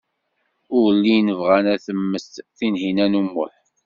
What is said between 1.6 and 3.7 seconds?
ad temmet Tinhinan u Muḥ.